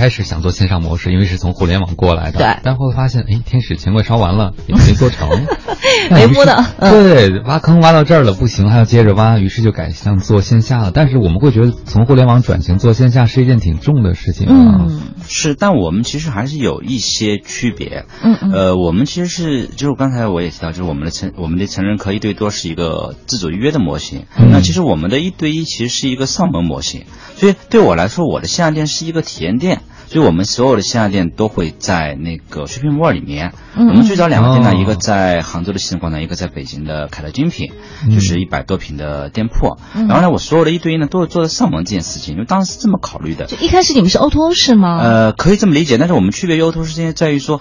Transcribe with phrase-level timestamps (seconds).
[0.00, 2.56] 开始想做线上模式，因为是从互联网过来的，对。
[2.62, 5.28] 但后来发现，哎，天使钱快烧完了，也没做成，
[6.10, 6.64] 没摸到。
[6.80, 10.90] 对，挖坑挖到这儿了，不行，还要接着挖，于是就改向做线下了。
[10.90, 14.88] 但是我们会觉得，从互联网转型做线下是一件挺重的事情啊。
[15.28, 18.06] 是，但我们其实还是有一些区别。
[18.22, 18.52] 嗯嗯。
[18.52, 24.24] 呃，我们其实是，就是刚才我也提到，就是我们的成我们的成人课一对多是一个自主预约的模型。
[24.50, 27.04] 那其实我们的一对一其实是一个上门模型。
[27.36, 29.82] 所以对我来说，我的线下店是一个体验店。
[30.10, 33.52] 所以我们所有的线下店都会在那个 shopping mall 里面。
[33.76, 37.70] 我们最早两个店呢，一个在杭州的西城广场，一个在北京的凯乐精品，
[38.12, 39.76] 就是一百多平的店铺。
[39.94, 43.46] 然后呢，我所有的一对一呢，都是做的上门这件事情，因为当时是这么考虑的。
[43.46, 44.98] 就一开始你们是 O to O 是吗？
[45.00, 47.60] 呃，可以这么理解，但是我们区别于 O to O 之间在于说，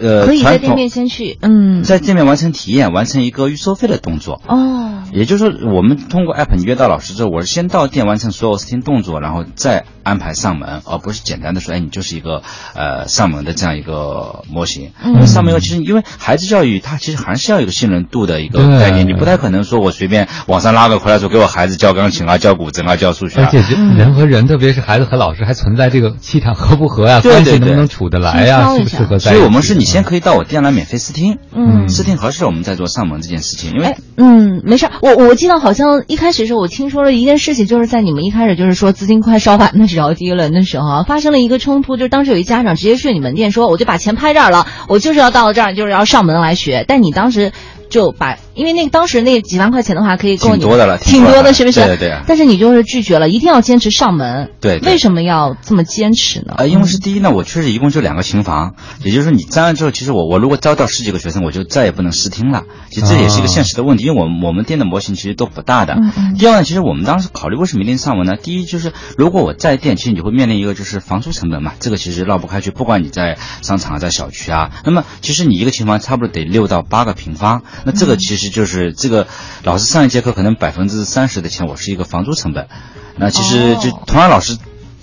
[0.00, 4.42] 呃，可以在店面先去，嗯，在店面完成体验，完成一个预收费的动作。
[4.48, 4.56] 哦，
[5.12, 12.42] 也就是说，我们通过 app 你约到老师之后，我是先到店完成所有事情动作，然后再安排上门，而不是简单的说，哎，你就是一个
[12.74, 14.92] 呃上门的这样一个模型。
[15.02, 23.42] 嗯，上门后其实因为孩子教育，它其实还是要有一个信任度的一个概念，你不太可能说我随便网上拉个回来说给我孩子教钢琴啊、教古筝啊、教数学。
[23.42, 33.72] 而且人和人，特别是孩子和老师，还存在这个气场合不合呀，关系能不能处得来呀，适不适合在所以我们是你先可以到我店来免费试听，嗯，试听合适我们再做上门这件事情。
[33.72, 46.84] 因为嗯，没事，我我记得好像一开始的时候我听说了一件事情，就是在你们一开始就是说资金快烧完的时候，第一轮的时候发生了一个冲突，就是当时有一家长直接去你门店说，我就把钱拍这儿了，我就是要到这儿，就是要上门来学。
[46.86, 47.52] 但你当时
[47.90, 51.84] 就把，因为那个当时那几万块钱的话可以够你挺多的了，挺多的，是不是？
[51.84, 52.20] 对对。
[52.26, 54.50] 但是你就是拒绝了，一定要坚持上门。
[54.60, 54.78] 对。
[54.80, 56.54] 为什么要这么坚持呢？
[56.56, 62.64] 呃，因为是第一呢，我确实一共就两个琴房，也就是说你沾了之后，其实我我如果招到十几个学生，我就再也不能试听了。
[62.90, 65.94] 其实这也是一个现实的问题，因为我们我们店的模型其实都不大的。
[65.94, 66.34] 嗯嗯。
[66.36, 68.36] 第二呢，其实我们当时考虑为什么一定上门呢？
[68.42, 72.70] 第一就是如果我在店，其实你会面临一个就是房租成本嘛，这个其实绕不开去。
[72.70, 79.26] 不管你在商场啊，在小区啊，那么其实你一个琴房差不多得六到八个平方，那这个其实就是这个
[79.62, 82.68] 老师上一节课可能百分之三十的钱，我是一个房租成本。
[83.16, 84.56] 那其实就同样老师。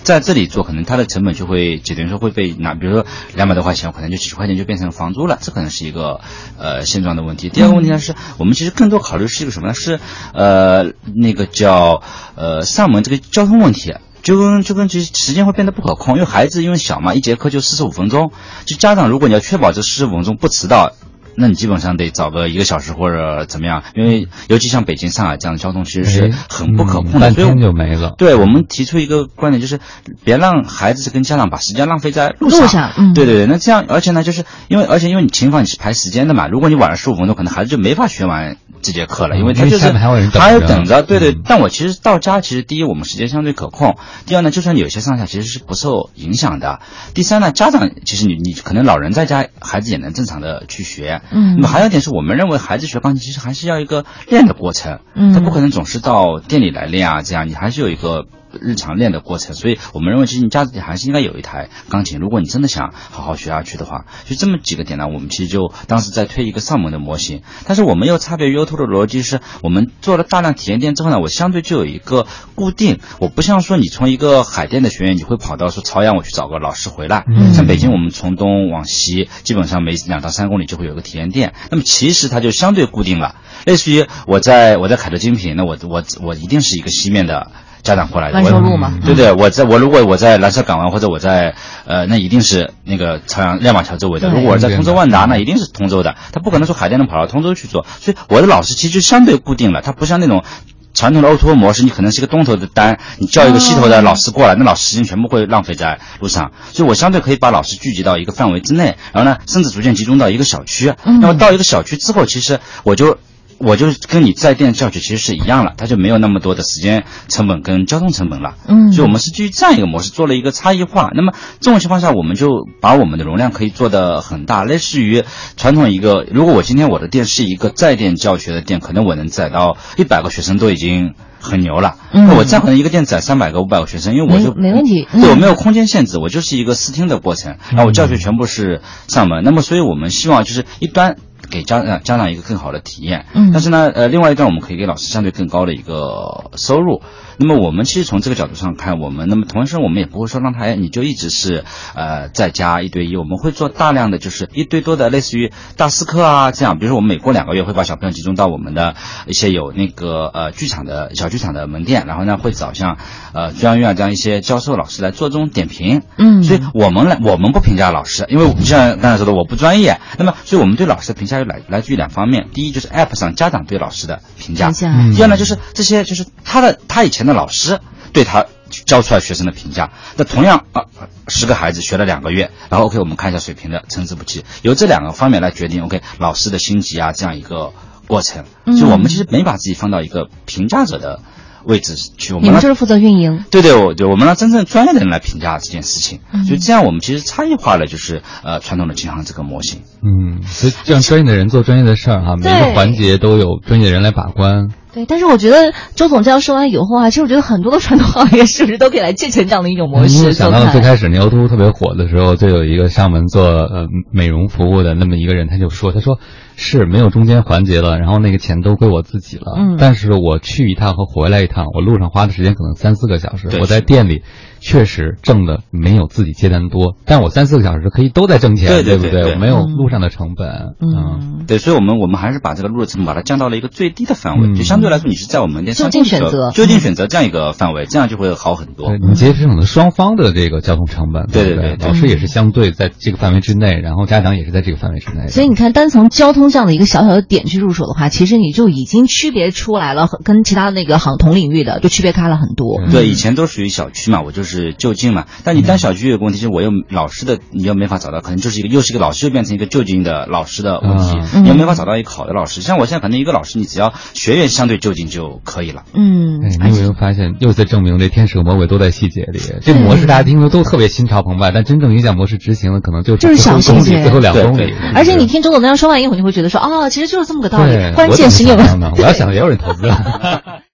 [0.03, 6.19] 在这里做，可能它的成本就会，就等于说会被拿，比如说两百多块钱，可能就几十块钱就变成房租了，这可能是一个
[6.57, 7.47] 呃现状的问题。
[7.47, 9.73] 第二个问题呢是，我们其实更多考虑是一个什么呢？
[9.73, 10.01] 是
[10.34, 12.03] 呃那个叫
[12.35, 18.34] 呃上门这个交通问题，就跟就跟其实时间会变得不可控，因为孩子因为小嘛，一节课就四十五分钟，
[18.66, 20.91] 就家长如果你要确保这四十五分钟不迟到。
[21.35, 28.13] 那你基本上得找个一个小时或者怎么样，因为尤其像北京、上海这样的交通其实是很不可控的，所以就没了。
[28.17, 29.79] 对我们提出一个观点，就是
[30.23, 32.91] 别让孩子跟家长把时间浪费在路上。
[32.97, 33.45] 嗯，对对对。
[33.45, 41.01] 那这样，而且呢，就是因为而且因为你琴房你是排时间的嘛，如果你晚了十五分钟，可能孩子就没法学完这节课了，因为他就是还有等着。
[41.01, 41.33] 对对。
[41.33, 46.79] 但我其实到家，其实第一我们时间相对可控，第二呢，就算有些上下其实是不受影响的。
[47.16, 51.23] 第三呢，家长其实你你可能老人在家，孩子也能正常的去学。
[51.31, 51.55] 嗯。
[51.55, 52.03] 那么还有一点。
[52.03, 58.25] 是我们认为孩子学钢琴其实还是要一个练的过程，嗯，他不可能总是到店里来练啊，这样你还是有一个
[58.62, 87.52] 日常练的过程，所以我们认为其实你家里还是应该有一台钢琴，如果你真的想好好学下去的话，就这么几个点呢，我们其实就当时在推一个上门的模型，但是我们又差别于 U2 的逻辑是，我们做了大量体验店之后呢，我相对就有一个固定，我不像说你从一个海淀的学员，你会跑到说朝阳我去找个老师回来，嗯，像北京我们从东往西，基本上每两到三公里就会有个体验店，那么其实它就相对固定了，类似于我在我在凯德精品，那我我我一定是一个西面的。
[87.83, 91.53] 家长过来的，万寿路嘛，对对，我在我如果我在蓝色港湾或者我在
[91.85, 94.29] 呃，那一定是那个朝阳亮马桥周围的。
[94.29, 96.16] 如果我在通州万达，那一定是通州的。
[96.31, 99.81] 他不可能说海淀能跑到通州去做，所以我的老师其实就相对固定了。
[99.81, 100.45] 他不像那种
[100.94, 106.51] 传统的 O to O 模式，你可能是一个东头的单，你叫一个西头的老师过来，那老师时间全部会浪费在路上。
[106.71, 110.94] 所以我相对可以把老师聚集到一个范围之内，然后呢，甚至逐渐集中到一个小区。
[111.03, 113.17] 那么到一个小区之后，其实我就。
[113.59, 118.56] 我就跟你在店教学其实是一样了，它就没有那么多的时间成本跟交通成本了。
[118.68, 121.09] 嗯，所以我们是基于这样一个模式做了一个差异化。
[121.14, 125.24] 那么这种情况下，我们就把我们的容量可以做得很大，类似于
[125.57, 131.95] 传统一个，如果我今天我的店是一个在店教学的店，可能我能载到一百个学生都已经很牛了。
[132.12, 139.44] 嗯，那我这样可能一个店载三百个、五百个学生，因为我就没问题，对我没有空间限制，我就是一个试听的过程，然后我教学全部是上门。
[139.44, 141.16] 那么，所以我们希望就是一端。
[141.53, 143.27] 给家长家长一个更好的体验。
[143.35, 147.03] 嗯但是呢，呃，另外一段我们可以给老师相对更高的一个收入。
[147.38, 151.63] 那么我们其实从这个角度上看，我们那么同时我们也不会说让他哎你就一直是
[151.95, 158.95] 呃在家一对一，我们会做大量的就是一对多的类似于大师课啊这样，比如说我们每过两个月会把小朋友集中到我们的
[159.27, 162.97] 一些有那个呃剧场的小剧场的门店，然后呢会找像
[163.33, 166.03] 呃中央院啊这样一些教授老师来做这种点评。
[166.17, 177.80] 嗯所以我们来我们不评价老师，因为就像刚才说的我不专业，那么所以我们对老师的评价有来来自于两方面，第一就是 App 上家长对老师的评价，评价嗯第二呢，就是这些就是他的他以前的老师
[178.12, 178.45] 对他
[178.86, 179.92] 教出来学生的评价。
[180.18, 180.86] 那同样啊，
[181.28, 187.74] 十个孩子学了两个月，然后 OK，我们看一下水平的参差不齐，由这两个方面来决定 OK 老师的星级啊这样一个
[188.07, 188.46] 过程。
[188.80, 191.22] 就我们其实没把自己放到一个评价者的
[191.65, 193.44] 位置去，我们你们就是负责运营。
[193.51, 199.81] 对对，我对我们让真正专业的人来评价这件事情，嗯所以这样我们其实差异化了，就是呃传统的银行这个模型。
[200.01, 204.69] 嗯，所以这样专业的人做专业的事儿哈，每一个环节都有专业的人来把关。
[204.94, 210.81] 对，但是我觉得周总这样说完以后啊，其实我觉得很多的传统行业是不是都可以来借鉴这样的一种模式做想到最？
[210.81, 216.19] 开始牛头特别火的时候，就有一个上门做呃美容服务的那么一个人，他就说，他说
[216.56, 219.56] 是没有中间环节了，然后那个钱都归我自己了。
[219.57, 224.24] 嗯但是我去一趟和回来一趟，我路上花的时间可能三四个小时，我在店里
[224.63, 229.33] 确实挣的没有自己接单多，但我三四个小时可以都在挣钱，对对不对对？
[229.33, 229.75] 我没有嗯。
[229.75, 230.75] 路上的成本。
[230.80, 234.56] 嗯，对，所以我们我们还是把这个路的成本把它降到了一个最低的范围，嗯。
[234.56, 236.51] 就相对来说你是在我们店就上近选择。
[236.51, 238.88] 就近选择这样一个范围，这样就会好很多。
[238.88, 241.69] 对，你节省了双方的这个交通成本，对不对？
[241.71, 241.88] 对对。
[241.88, 245.27] 老师也是相对在这个范围之内，然后家长也是在这个范围之内。
[245.27, 252.80] 所以你看，单从交通这样的一个小小的点去入手的话，其实你就已经区别出来了，跟其他那个行同领域的就区别开了很多。
[252.81, 252.92] 嗯。
[252.92, 255.25] 对，以前都属于小区嘛，我就是就近嘛。
[255.44, 262.61] 但你单小区有个问题，就是我又老师的你又没法找到，可能就是一个又是一个老师，又变成一个就近的老师的问题，嗯你又没法找到一个好的老师。
[262.61, 265.83] 像我现在可能一个老师，你只要学院相对就近就可以了。
[265.94, 269.39] 嗯，哎，你有没有发现，又在证明这天使和魔鬼都在细节里？
[269.61, 274.73] 这模式大家听着都特别心潮澎湃，但真正影响模式执行的，可能就就是小最后公里细节最后两公里。
[274.94, 277.94] 而且你听周总那样说完以后，你会觉得说，哦，其实就是这么个道理，。
[277.95, 278.55] 关键是你有？
[278.55, 279.89] 我要想也有人投资。